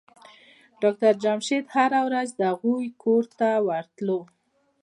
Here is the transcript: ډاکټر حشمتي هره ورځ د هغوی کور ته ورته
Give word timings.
ډاکټر 0.81 1.13
حشمتي 1.21 1.57
هره 1.75 1.99
ورځ 2.07 2.29
د 2.33 2.41
هغوی 2.51 2.87
کور 3.03 3.23
ته 3.39 3.49
ورته 3.67 4.13